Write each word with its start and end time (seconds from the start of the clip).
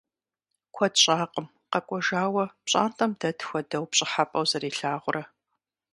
Куэд 0.75 0.93
щӀакъым 1.01 1.47
къэкӀуэжауэ 1.71 2.43
пщӀантӀэм 2.63 3.11
дэт 3.19 3.39
хуэдэу 3.47 3.85
пщӀыхьэпӀэу 3.91 4.45
зэрилъагъурэ. 4.49 5.23